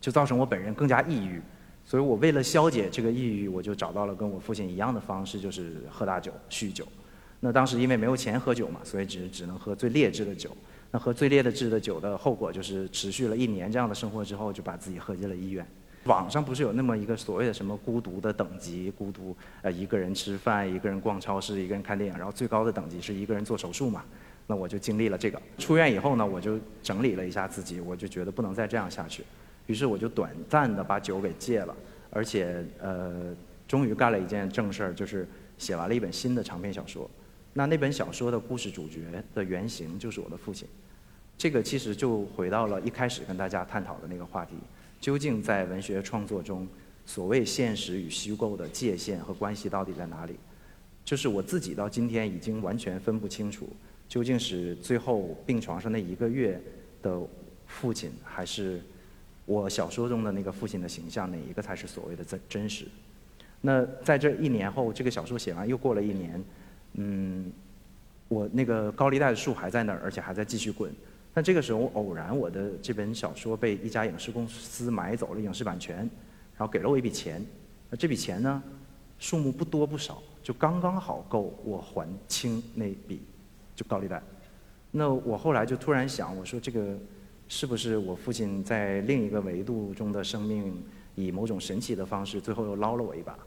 [0.00, 1.40] 就造成我本人更加抑郁。
[1.84, 6.88] 所以我为了消解这个抑郁，我就找到了跟我父亲一样的方式，就是喝大酒、酗酒。
[7.40, 10.50] 那当时因为没有钱喝酒嘛，所以只只能喝最劣质的酒。
[10.90, 15.66] 那喝最劣的质的酒的后果就是持续了一年这样的生活之后，就把自己喝进了医院。
[16.04, 18.90] 网上不是有那么一个所谓的什么孤独的等级？
[18.96, 24.04] 孤独呃一个人吃饭，一个人逛超市，一个人看电影，然后最高的等级是一个人做手术嘛？
[24.46, 25.40] 那我就经历了这个。
[25.58, 29.24] 出院以后呢，我就整理了一下自己，我就觉得不能再这样下去。
[29.66, 31.74] 于是我就短暂的把酒给戒了，
[32.10, 33.34] 而且呃，
[33.66, 35.26] 终于干了一件正事儿，就是
[35.56, 37.10] 写完了一本新的长篇小说。
[37.54, 39.00] 那那本小说的故事主角
[39.34, 40.68] 的原型就是我的父亲。
[41.38, 44.54] 这个其实就回到了一开始跟大家探讨的那个话题：
[45.00, 46.68] 究竟在文学创作中，
[47.06, 50.36] 所谓现实与虚构的界限和关系到底在哪里？
[51.04, 53.68] 就是我自己到今天已经完全分不清楚，
[54.08, 56.60] 究竟是最后病床上那一个月
[57.02, 57.20] 的
[57.66, 58.80] 父亲，还是？
[59.46, 62.86] 我小说中的那个父亲的形象，哪一个才是所谓的真真实？
[63.60, 66.42] 那在这一年后，这个小说写完又过了一年，
[66.94, 67.52] 嗯，
[68.28, 70.90] 我那个高利贷的树还在那儿，而且还在继续滚。
[71.34, 75.96] 但这个时候偶然，我的这本小说被一家影视公司买走了影视版权，
[76.56, 77.44] 然后给了我一笔钱。
[77.90, 78.62] 那这笔钱呢，
[79.18, 83.20] 数目不多不少，就刚刚好够我还清那笔
[83.74, 84.22] 就高利贷。
[84.90, 86.96] 那我后来就突然想，我说这个。
[87.46, 90.82] 是不是我父亲在另一个维度中的生命，
[91.14, 93.38] 以某种神奇的方式，最后又捞了我一把？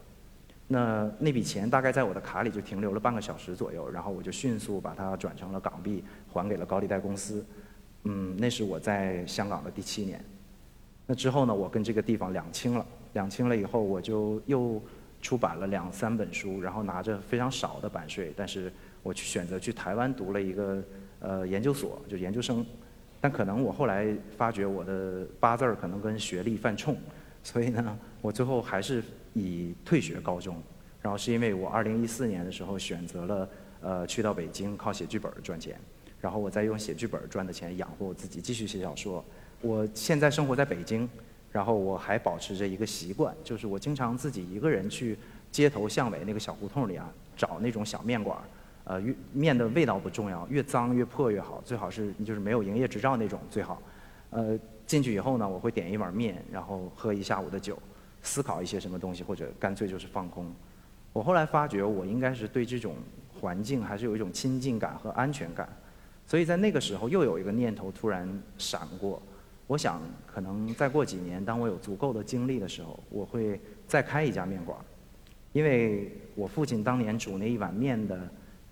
[0.68, 7.44] 那那笔钱大概在我的卡里就停留了半个小时左右，然后我就迅速把它转成了港币，还给了高利贷公司。
[8.04, 10.24] 嗯，那是我在香港的第七年。
[11.04, 14.80] 那之后呢，我跟这个地方两清了，两清了以后，我就又
[15.20, 20.82] 出版了两三本书，然后拿着非常少的版税，但是我去选择去台湾读了一个
[21.20, 22.64] 呃研究所，就研究生。
[23.20, 24.06] 但可能我后来
[24.36, 26.96] 发觉我的八字儿可能跟学历犯冲，
[27.42, 29.02] 所以呢，我最后还是
[29.34, 30.56] 以退学告终。
[31.02, 33.48] 然后是因为我二零一四年的时候选择了
[33.80, 35.76] 呃去到北京靠写剧本赚钱，
[36.20, 39.24] 然后我再用写剧本赚的钱养活我自己，继续写小说。
[39.60, 41.08] 我现在生活在北京，
[41.50, 45.16] 然后我还保持着一个习惯，就是我经常自己一个人去
[45.50, 48.38] 街头巷尾那个小胡同里啊，找那种小面馆。
[48.88, 53.82] 呃，越面的味道不重要，越脏越破越好，最好是就是没有营业执照那种最好。
[54.30, 57.78] 呃，进去以后呢，我会点一碗面，然后喝一下午的酒，
[58.22, 60.50] 思考一些什么东西，或者干脆就是放空。
[61.12, 62.94] 我后来发觉，我应该是对这种
[63.38, 65.68] 环境还是有一种亲近感和安全感，
[66.24, 69.20] 所以在那个时候又有一个念头突然闪过，
[69.66, 74.78] 我想可能再过几年，当我有足够的精力的时候，我会再开一家面馆，
[75.52, 78.18] 因为我父亲当年煮那一碗面的。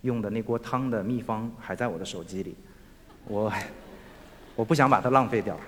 [0.03, 2.55] 用的那锅汤的秘方还在我的手机里，
[3.25, 3.53] 我
[4.55, 5.59] 我不想把它浪费掉。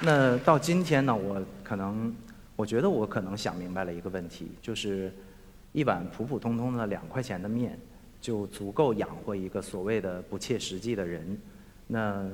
[0.00, 2.14] 那到今天呢，我可能
[2.54, 5.12] 我觉得我可能想明白了一个问题，就是
[5.72, 7.78] 一碗普普通通的两块钱的面
[8.20, 11.40] 就足够养活一个所谓的不切实际的人。
[11.88, 12.24] 那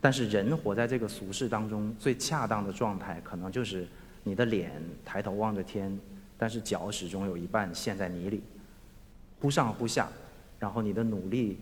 [0.00, 3.86] 但是人活在这个俗世当中，最恰当的状态可能就是。
[4.24, 4.70] 你的脸
[5.04, 5.98] 抬头望着天，
[6.38, 8.42] 但是脚始终有一半陷在泥里，
[9.40, 10.08] 忽上忽下，
[10.58, 11.58] 然后你的努力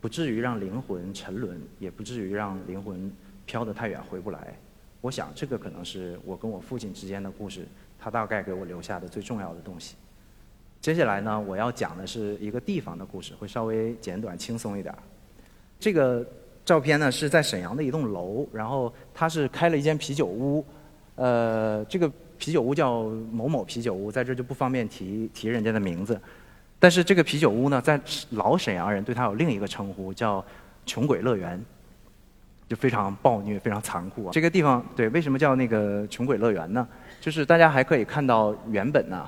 [0.00, 3.10] 不至于让灵魂沉沦，也不至于让灵魂
[3.44, 4.56] 飘得太远回不来。
[5.00, 7.66] 我想这个可能是我跟我父亲之间的故事，
[7.98, 9.96] 他大概给我留下的最重要的东西。
[10.80, 14.94] 接下来呢，我要讲的是一个地方的故事，会稍微简短轻松一点。
[15.80, 16.24] 这个
[16.64, 20.64] 照片呢是在沈阳的一栋楼，然后他是开了一间啤酒屋。
[21.16, 23.02] 呃，这个啤酒屋叫
[23.32, 26.20] 某某啤酒屋，在这就不方便提提人家的名字。
[26.78, 27.98] 但是这个啤酒屋呢，在
[28.30, 30.44] 老沈阳人对它有另一个称呼，叫
[30.84, 31.58] “穷鬼乐园”，
[32.68, 34.30] 就非常暴虐、非常残酷。
[34.30, 36.86] 这个地方对，为什么叫那个“穷鬼乐园”呢？
[37.18, 39.26] 就是大家还可以看到原本呢，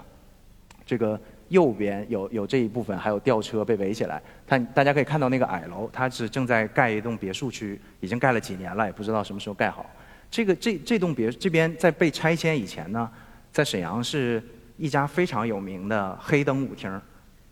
[0.85, 4.23] 这个右边有有这一部分，还有吊车被围起来。
[4.47, 9.87] 它大家可以看到那个矮楼，它是正在盖一栋别墅区，已经盖了几年了，也不知道什么时候盖好。
[10.31, 13.11] 这个这这栋别这边在被拆迁以前呢，
[13.51, 14.43] 在沈阳是
[14.77, 17.01] 一家非常有名的黑灯舞厅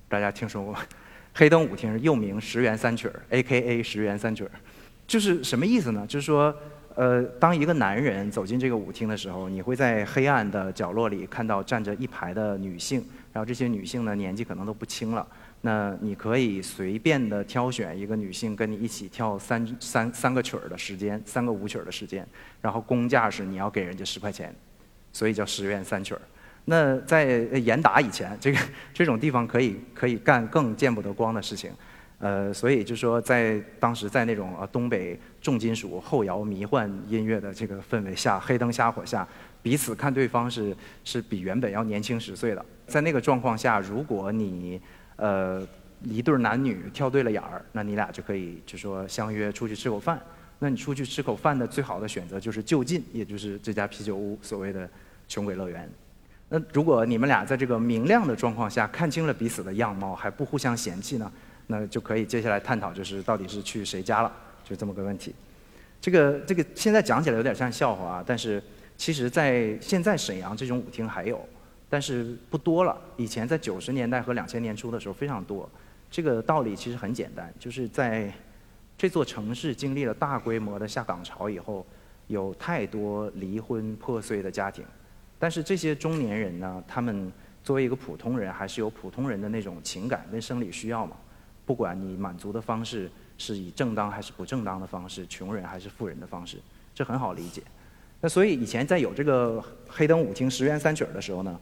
[0.09, 0.81] 大家听说过吗？
[1.35, 3.83] 黑灯舞厅又名十元三曲儿，A.K.A.
[3.83, 4.51] 十元三曲儿，
[5.07, 6.07] 就是什么意思呢？
[6.07, 6.55] 就是说，
[6.95, 15.27] 呃，当一个男人走进这个舞厅的时候，你会在黑暗的角落里看到站着一排的女性，然后这些女性呢年纪可能都不轻了。
[15.67, 22.25] 那你可以随便的挑选一个女性跟你一起跳三三三个曲儿的时间，三个舞曲儿的时间，
[22.63, 24.55] 然后公价是你要给人家十块钱，
[25.13, 26.21] 所以叫十元三曲儿。
[26.67, 27.25] 那在
[27.59, 28.59] 严打以前，这个
[28.95, 31.73] 这种地方可以可以干更见不得光的事情，
[32.21, 39.27] 呃，所以就说在当时在那种呃东北重金属后摇迷幻音乐的这个氛围下，黑灯瞎火下，
[39.63, 44.81] 彼此看对方是是比原本要年轻十岁的，在那个状况下，如果你
[45.17, 45.67] 呃
[46.03, 50.21] 一对男女跳对了眼儿，那你俩就可以就说相约出去吃口饭。
[50.59, 54.89] 那你出去吃口饭的最好的选择就是就近，也就是这家啤酒屋，所谓的
[55.29, 55.87] 穷鬼乐园。
[56.49, 61.31] 那如果你们俩在这个明亮的状况下看清了彼此的样貌，还不互相嫌弃呢，
[61.67, 64.33] 那就可以接下来探讨就是到底是去谁家了，
[64.65, 65.35] 就这么个问题。
[66.01, 68.63] 这个这个现在讲起来有点像笑话啊，但是
[68.97, 71.47] 其实在现在沈阳这种舞厅还有，
[71.89, 72.97] 但是不多了。
[73.17, 75.69] 以前在九十年代和两千年初的时候非常多。
[76.11, 78.33] 这个道理其实很简单，就是在
[78.97, 81.85] 这座城市经历了大规模的下岗潮以后，
[82.29, 84.85] 有太多离婚破碎的家庭。
[85.39, 87.31] 但是这些中年人呢，他们
[87.63, 91.17] 作为一个普通人，还是有普通人的那种情感跟生理需要嘛。
[91.67, 96.59] 不管你满足的方式是以正当还是不正当的方式，穷人还是富人的方式，
[96.95, 97.61] 这很好理解。
[98.21, 101.61] 那所以以前在有这个黑灯舞厅十元三曲的时候呢，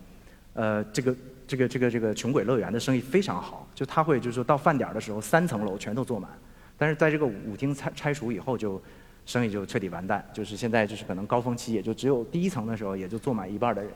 [0.55, 6.31] 呃，这个这个这个这个穷鬼乐园的生意非常好，就他会就是说到饭点的时候，三层楼全都坐满。
[6.79, 8.83] 但是在这个舞厅拆拆除以后就。
[9.27, 13.91] 生意就彻底完蛋，就是现在就是可能高峰期也就只有第一层的时候也就坐满一半的人，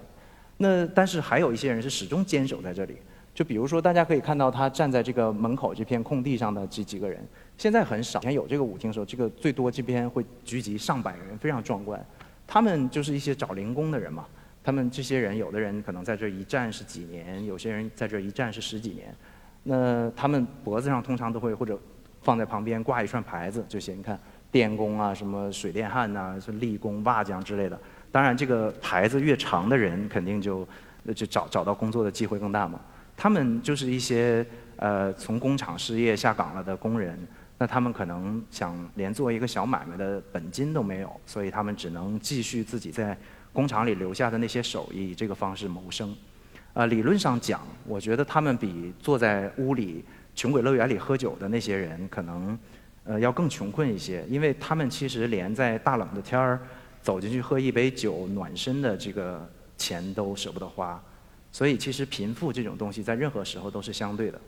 [0.57, 2.97] 那但是还有一些人是始终坚守在这里，
[3.35, 7.23] 就比如说大家可以看到他站在这个门口这片空地上的这几个人，
[7.59, 8.19] 现在很少。
[8.21, 12.03] 以前有这个舞厅的时候，这个最多这边会聚集上百人，非常壮观。
[12.47, 14.25] 他们就是一些找零工的人嘛，
[14.63, 19.15] 他们这些人有的人可能在这一站是几年，有些人在这一站是十几年，
[19.63, 21.79] 那他们脖子上通常都会或者
[22.23, 24.19] 放在旁边挂一串牌子，就写你看。
[24.51, 27.79] 电工啊，什么水电焊呐，是力工、瓦匠之类的。
[28.11, 30.67] 当然，这个牌子越长的人，肯定就
[31.15, 32.81] 就找找到工作的机会更大嘛。
[33.15, 37.19] 他们就是一些呃从工厂失业下岗了的工人，
[37.59, 43.15] 那他们可能想连做一个小买卖的本金都没有，所以他们只能继续自己在
[43.53, 46.17] 工厂里留下的那些手艺，这个方式谋生。
[46.75, 52.59] 啊，理论上讲，我觉得他们比坐在屋里穷鬼乐园里喝酒的那些人可能。
[53.05, 56.61] 呃，要更穷困一些，因为他们其实连在大冷的天儿
[57.01, 61.03] 走进去喝一杯酒暖身的这个钱都舍不得花，
[61.51, 64.39] 所以其实贫富这种东西在任何时候都是相对的。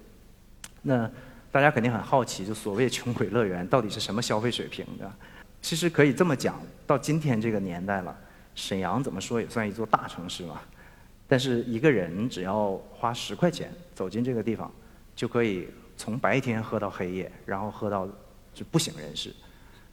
[0.83, 1.11] 那
[1.51, 5.11] 大家肯定很好奇，就所谓穷鬼乐园到底是什么消费水平的？
[5.63, 8.15] 其实可以这么讲，到今天这个年代了，
[8.55, 10.61] 沈阳怎么说也算一座大城市嘛，
[11.29, 14.71] 但是一个人只要花十块钱走进这个地方，
[15.15, 18.09] 就可以从白天喝到黑夜，然后喝到。
[18.53, 19.33] 就不省人事。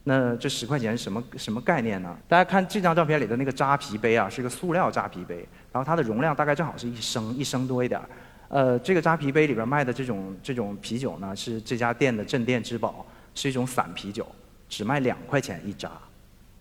[0.03, 2.17] 那这十块钱什么什么概念呢？
[2.27, 8.09] 大家看这张照片里的那个扎啤杯啊，是个塑料扎啤杯，然后它的容量大概正好是一升，一升多一点儿。
[8.49, 14.27] 呃，这个扎啤杯里边卖的这种这种啤酒呢，是这家店的镇店之宝，是一种散啤酒，
[14.67, 15.91] 只卖两块钱一扎，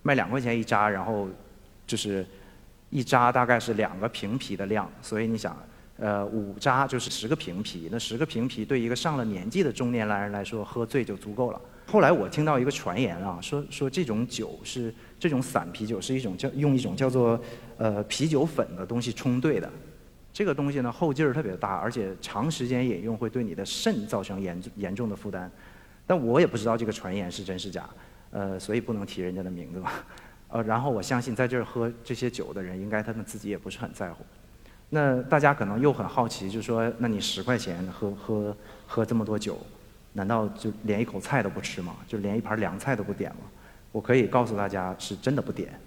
[0.03, 1.27] 卖两块钱一扎，然后
[1.87, 2.27] 就是
[2.91, 5.57] 一扎大概是两个瓶啤的量，所以你想。
[5.99, 11.61] 呃，五扎就是十个瓶啤，那十个瓶啤对一个上了年纪的中年男人来说，喝醉就足够了。
[11.87, 17.41] 后来我听到一个传言啊，说说这种酒是这种散啤酒是一种叫用一种叫做
[17.79, 19.73] 呃啤酒粉的东西冲兑的，
[20.35, 25.51] 这个东西呢后劲儿特别大，而且长时间饮用会对你的肾造成严严重的负担。
[26.07, 27.89] 但我也不知道这个传言是真是假，
[28.33, 29.91] 呃，所以不能提人家的名字嘛。
[30.49, 34.25] 呃，然后我相信在这儿喝这些酒的人，应该他们自己也不是很在乎。
[34.91, 38.57] 那大家可能又很好奇，就说：那你十块钱喝喝
[38.87, 39.59] 喝这么多酒，
[40.13, 41.97] 难道就连一口菜都不吃吗？
[42.07, 43.41] 就连一盘凉菜都不点吗？
[43.91, 45.79] 我可以告诉大家，是真的不点。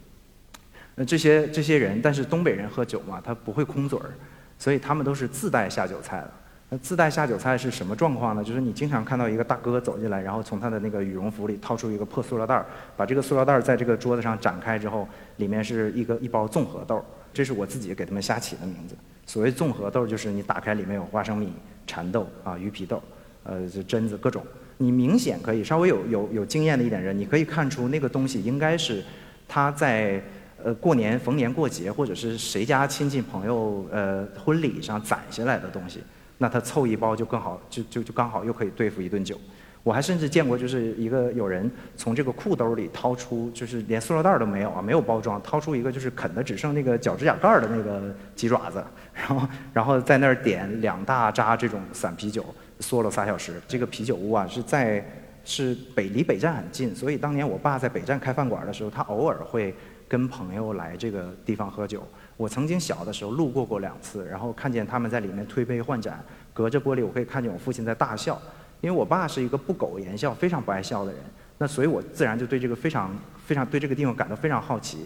[0.96, 4.12] 那这些这些人，但是东北人喝酒嘛，他不会空嘴儿，
[4.58, 6.32] 所以他们都是自带下酒菜的。
[6.70, 8.44] 那自带下酒菜是什么状况呢？
[8.44, 12.66] 就是你经常看到一个大哥走进来，然后从他的那个羽绒服里掏出一个破塑料袋儿，
[12.96, 15.08] 把这个塑料袋儿在这个桌子上展开之后，
[15.38, 17.04] 里面是一个一包综合豆。
[17.34, 18.96] 这是我自己给他们瞎起的名字。
[19.26, 21.54] 所谓综合豆，就是你打开里面有花生米、
[21.88, 23.02] 蚕豆啊、鱼皮豆，
[23.44, 24.44] 呃，榛子各种。
[24.78, 29.04] 你明显可以稍微有有有经验的一点人，你可以看出那个东西应该是
[29.48, 30.22] 他在
[30.64, 36.02] 呃过年逢年过节或者是谁家亲戚朋友呃婚礼上攒下来的东西。
[36.40, 39.40] 那他凑一包就更好，就就就刚好又可以对付一顿酒。
[39.82, 48.84] 我还甚至见过，就是一个有人从这个裤兜里掏出，就是连塑料袋都没有啊，没有包装，掏出一个就是啃的只剩那个脚指甲盖的那个鸡爪子，
[49.14, 52.44] 然后然后在那儿点两大扎这种散啤酒，
[52.82, 53.54] 嗦了仨小时。
[53.68, 55.04] 这个啤酒屋啊是在
[55.46, 59.74] 是北离北站很近，所以当年我爸在北站开饭馆的时候，他偶尔会
[60.10, 62.06] 跟朋友来这个地方喝酒。
[62.40, 66.24] 我曾经小的时候路过过两次，然后看见他们在里面推杯换盏，
[66.54, 68.42] 隔着玻璃我可以看见我父亲在大笑。
[68.80, 71.22] 因为我爸是一个不苟言笑、非常不爱笑的人，
[71.58, 73.14] 那所以我自然就对这个非常、
[73.46, 75.00] 非常对这个地方感到非常好奇。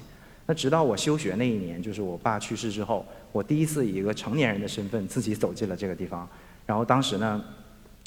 [0.45, 6.29] 那直到我休学那一年，就是我爸去世之后，我第一次以一个成年人的身份自己走进了这个地方。
[6.67, 7.43] 然后当时呢，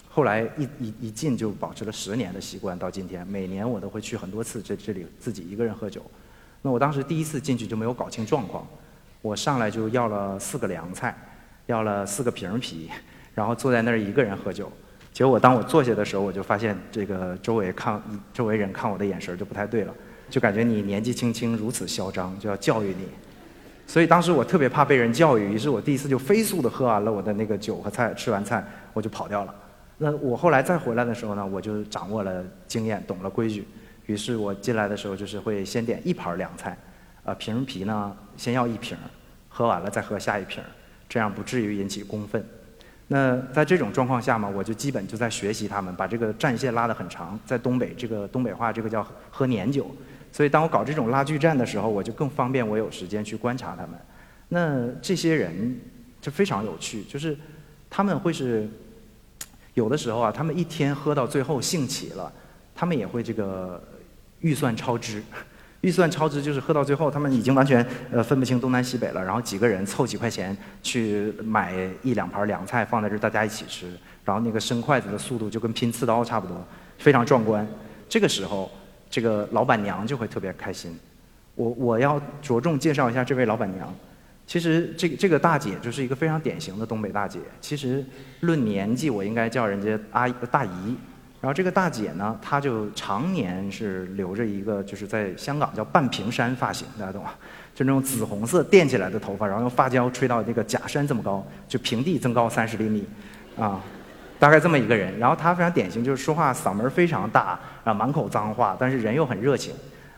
[0.08, 6.00] 后来一一一进就保持了十年的习惯，到今天每年我都会去很多次这这里自己一个人喝酒。
[6.62, 8.64] 那我当时第一次进去就没有搞清状况。
[9.26, 11.12] 我上来就要了四个凉菜，
[11.66, 12.88] 要了四个瓶啤，
[13.34, 14.70] 然后坐在那儿一个人喝酒。
[15.12, 18.00] 结果当我坐下的时候，我就发现这个周围看
[18.32, 19.92] 周围人看我的眼神就不太对了，
[20.30, 23.08] 就感觉你年纪轻轻如此嚣张，就要教育你。
[23.84, 29.52] 所以当时我特别怕被人教育，于是我第一次就飞速的喝完了我的那个酒和菜，吃完菜我就跑掉了。
[29.98, 33.66] 那我后来再回来的时候呢，我就掌握了经验，懂了规矩。
[34.06, 36.78] 于是我进来的时候就是会先点一盘凉菜，
[37.24, 39.02] 啊瓶儿啤呢先要一瓶儿。
[39.56, 40.62] 喝完了再喝下一瓶，
[41.08, 42.44] 这样不至于引起公愤。
[43.08, 47.40] 那在这种状况下嘛，我就基本就在学习他们，把这个战线拉得很长。
[47.46, 49.90] 在东北，这个东北话这个叫喝年酒。
[50.30, 53.98] 所以当我搞这种拉锯战的时候，我就更方便我有时间去观察他们。
[54.50, 55.80] 那这些人
[56.20, 57.34] 就非常有趣，就是
[57.88, 58.68] 他们会是
[59.72, 62.30] 有的时候啊，他们一天喝到最后兴起了，
[62.74, 63.82] 他们也会这个
[64.40, 65.22] 预算超支。
[65.86, 69.24] 预算超支就是喝到最后，他们已经完全呃分不清东南西北了。
[69.24, 71.72] 然后几个人凑几块钱去买
[72.02, 73.86] 一两盘凉菜放在这儿，大家一起吃。
[74.24, 76.56] 然后那个伸筷子的速度就跟拼刺刀差不多，
[76.98, 77.64] 非常壮观。
[78.08, 78.68] 这个时候，
[79.08, 80.98] 这个老板娘就会特别开心。
[81.54, 83.94] 我我要着重介绍一下这位老板娘。
[84.44, 87.38] 其实这个这个大姐就是一个非常典型的东北大姐。
[87.60, 88.04] 其实
[88.40, 90.96] 论年纪，我应该叫人家阿姨大姨。
[91.46, 97.30] 然后这个大姐呢，她就常年是留着一个，就是在香港叫半平山发型，大家懂吗？
[97.72, 103.06] 就那种紫红色垫起来的头发，然后用发胶吹到那个假山这么高，就平地增高三十厘米，
[103.56, 103.80] 啊，
[104.40, 105.16] 大概这么一个人。
[105.20, 109.72] 然后她非常典型，就是说话嗓门非常大，啊，满口脏话，但是人又很热情。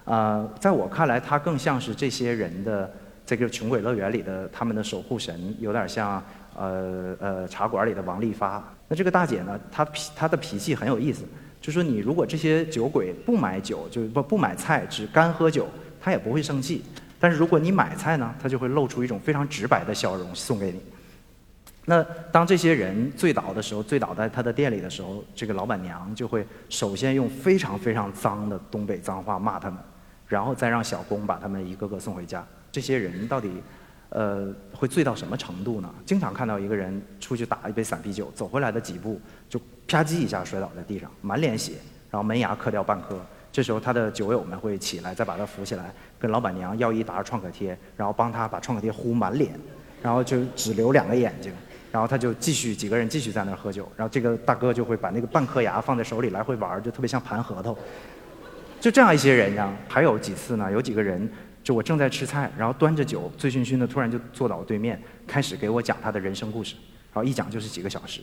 [0.06, 2.90] 啊，在我看来，她更像是这些人的
[3.26, 6.24] 这个穷鬼乐园里的他们的守护神，有点像。
[6.60, 11.22] 呃呃，茶馆里的王丽发，那这个大姐呢，她脾她的脾气很有意思，
[11.61, 15.68] 就说你如果这些酒鬼不买酒，就不不买菜，只干喝酒，
[16.01, 16.82] 她也不会生气。
[17.20, 20.80] 但是如果你买菜呢，她就会露出一种非常直白的笑容送给你。
[21.84, 29.78] 那当这些人醉倒的时候，醉倒在她的店里的时候，这个老板娘就会首先用非常非常脏的东北脏话骂他们，
[30.26, 32.47] 然后再让小工把他们一个个送回家。
[32.72, 33.51] 这些人到底？
[34.11, 35.94] 呃，会醉到什么程度呢？
[36.06, 41.72] 经常看到一个人出去打一杯散啤酒，走回来的几步就啪叽一下摔倒在地上，满脸血，
[42.11, 43.20] 然后门牙磕掉半颗。
[43.52, 49.52] 这时候他的酒友们会起来，再把他扶起来，跟老板娘要一沓创可贴，然后帮他把创可贴糊满脸，
[50.02, 51.52] 然后就只留两个眼睛，
[51.92, 57.76] 然后他就继续几个人继续在那儿喝酒，然后这个大哥就会把那个半颗牙放在手里来回玩，就特别像盘核桃。
[58.80, 60.72] 就这样一些人呢，还有几次呢？
[60.72, 61.30] 有几个人。
[61.68, 66.74] 就我正在吃菜，然后端着酒，醉醺醺的，突然就坐到我对面，开始给我讲他的人生故事，
[67.12, 68.22] 然后一讲就是几个小时。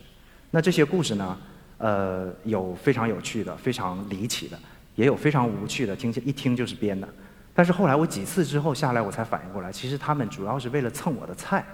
[0.50, 1.38] 那这些故事呢，
[1.78, 4.58] 呃，有非常有趣的，非常离奇的，
[4.96, 7.08] 也有非常无趣的，听起一听就是编的。
[7.54, 11.64] 但是后来我几次之后下来，我才反应过来，其实他们主要是为了蹭我的菜。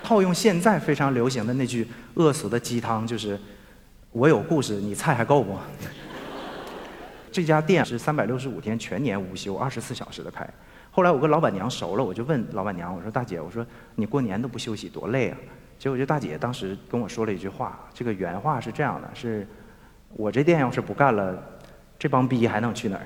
[0.00, 3.36] 套用现在非常流行的那句恶俗的鸡汤，就是
[4.12, 5.58] “我有故事，你菜还够不？”
[7.36, 10.48] 这家店是三百六十五天全年无休，二十四小时的开。
[10.90, 13.64] 后来我跟老板娘熟了，我就问老板娘：“我说大姐，我说
[13.94, 15.36] 你过年都不休息，多累啊！”
[15.78, 19.46] 结果这大姐当时跟我说了一句话，这个原话是这样的：“是
[20.14, 21.36] 我这店要是不干了，
[21.98, 23.04] 这帮逼还能去哪儿？”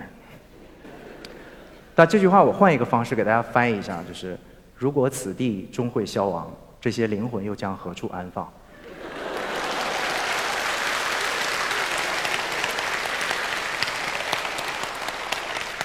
[1.96, 4.38] 但这句话我换一个方式给大家翻译一下，就是：
[4.76, 6.48] 如果此地终会消亡，
[6.80, 8.48] 这些灵魂又将何处安放？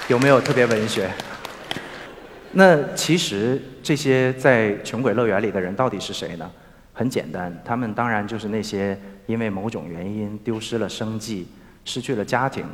[0.08, 1.10] 有没有特别文学？
[2.52, 6.48] 那其实这些在穷鬼乐园里的人到底是谁呢？
[6.92, 8.96] 很简单，他们当然就是那些
[9.26, 11.48] 因为某种原因丢失了生计、
[11.84, 12.64] 失去了家庭，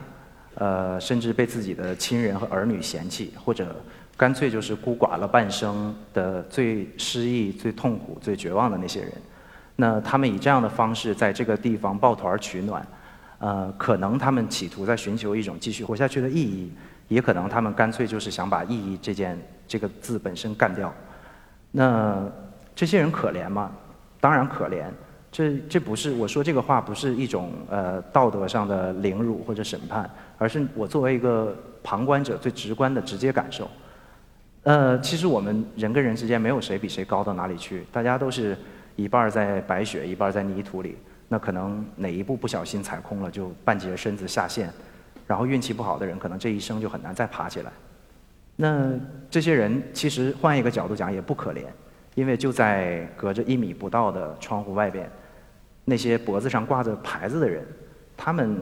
[0.57, 3.83] 呃，甚至被自己的亲人和儿女嫌弃，或者
[4.15, 9.11] 干脆就是孤寡了半生的最失意、最痛苦、最绝望的那些人。
[9.77, 12.87] 那他们以这样的方式在这个地方抱团取暖，
[13.39, 16.71] 呃，可能他们企图在寻求一种继续活下去的意义，
[17.13, 20.93] 也可能他们干脆就是想把“意义”这件这个字本身干掉。
[21.71, 22.23] 那
[22.75, 23.71] 这些人可怜吗？
[24.21, 24.85] 当然可怜。
[25.31, 33.71] 这这不是我说这个话不是一种呃道德上的凌辱或者审判，而是我作为一个旁观者最直观的直接感受。
[34.65, 38.57] 呃，其实我们人跟人之间没有谁比谁高到哪里去，大家都是
[38.95, 40.99] 一半在白雪，一半在泥土里。
[41.29, 44.71] 那可能哪一步不小心踩空了，就半截身子下线，
[45.33, 47.73] 然后运气不好的人，可能这一生就很难再爬起来。
[48.55, 48.93] 那
[49.31, 51.63] 这些人其实换一个角度讲也不可怜，
[52.15, 55.11] 因为就在隔着一米不到的窗户外边。
[55.87, 57.67] 那些脖子上挂着牌子的人，
[58.15, 58.59] 他们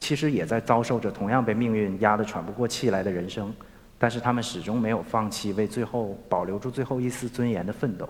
[0.00, 3.54] 其实也在遭受着同样被命运压得喘不过气来的人生，
[3.96, 8.08] 但是他们始终没有放弃为最后保留住最后一丝尊严的奋斗。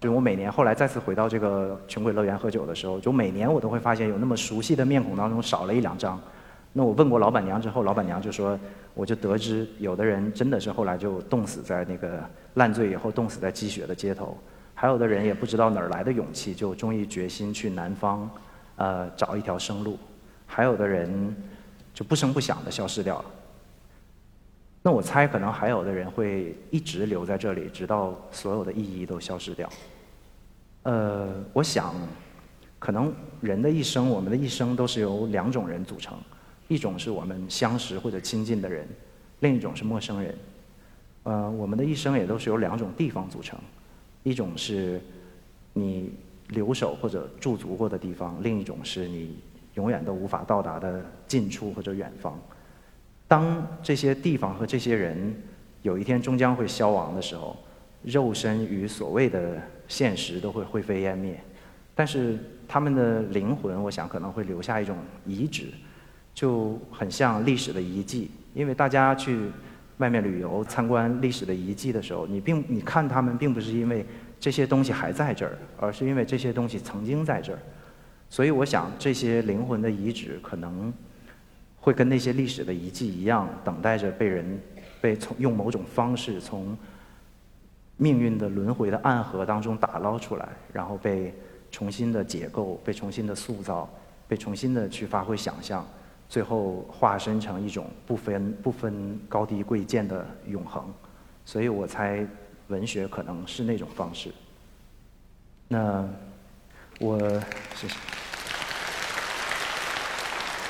[0.00, 6.20] 就我每年后来再次回到这个穷鬼乐园喝酒的时候，就每年我都会发现有那么熟悉的面孔当中少了一两张。
[6.78, 8.58] 那我问过老板娘之后，老板娘就说，
[8.92, 12.22] 我就得知有的人真的是后来就冻死在那个
[12.52, 14.36] 烂醉以后冻死在积雪的街头。
[14.74, 18.30] 还有的人也不知道哪儿来的勇气，就终于决心去南方，
[18.76, 19.98] 呃，找一条生路。
[20.46, 21.34] 还有的人
[21.94, 23.24] 就不声不响的消失掉了。
[24.82, 29.66] 那我猜，可能还有的人会一直留在这里，直到所有的意义都消失掉。
[30.82, 31.94] 呃，我想，
[32.78, 33.10] 可能
[33.40, 36.18] 人的一生，我们的一生都是由两种人组成：
[36.68, 38.86] 一种是我们相识或者亲近的人，
[39.40, 40.34] 另一种是陌生人。
[41.22, 43.58] 呃，我们的一生也都是由两种地方组成。
[44.22, 45.00] 一种是
[45.72, 46.12] 你
[46.48, 49.36] 留守或者驻足过的地方，另一种是你
[49.74, 52.38] 永远都无法到达的近处或者远方。
[53.28, 55.34] 当这些地方和这些人
[55.82, 57.56] 有一天终将会消亡的时候，
[58.02, 61.40] 肉身与所谓的现实都会灰飞烟灭，
[61.94, 62.38] 但是
[62.68, 65.66] 他们的灵魂，我想可能会留下一种遗址，
[66.36, 69.50] 就很像历史的遗迹，因为大家去。
[69.98, 74.04] 外面旅游参观历史的遗迹的时候，你并你看他们并不是因为
[74.38, 77.58] 这些东西还在这儿，而是因为这些东西曾经在这儿。
[78.28, 80.92] 所以我想，这些灵魂的遗址可能
[81.80, 84.60] 会跟那些历史的遗迹一样，等待着被人
[85.00, 86.76] 被从用某种方式从
[87.96, 91.32] 命运的轮回的暗河当中打捞出来，然后被
[91.70, 93.88] 重新的解构，被重新的塑造，
[94.28, 95.82] 被重新的去发挥想象。
[96.28, 100.92] 最后化身成一种不分不分高低贵贱的永恒，
[101.44, 102.26] 所以我猜
[102.68, 104.30] 文学可能是那种方式。
[105.68, 106.04] 那
[106.98, 107.18] 我
[107.74, 107.94] 谢谢。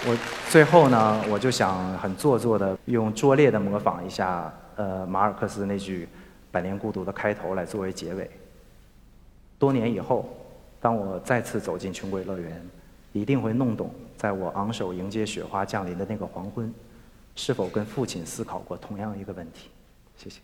[0.08, 0.16] 我
[0.50, 6.04] 最后呢，我就想很做作的用拙劣的模仿一下呃马尔克斯那句
[6.52, 8.30] 《百年孤独》的开头来作为结尾。
[9.58, 10.28] 多年以后，
[10.80, 12.62] 当我再次走进穷鬼乐园，
[13.12, 13.90] 一定会弄懂。
[14.16, 16.72] 在我昂首迎接雪花降临的那个黄昏，
[17.34, 19.70] 是否跟父亲思考过同样一个问题？
[20.16, 20.40] 谢谢。